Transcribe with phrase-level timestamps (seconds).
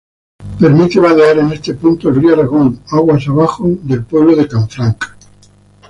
[0.59, 5.05] Permite vadear en este punto el río Aragón, aguas abajo del pueblo de Canfranc.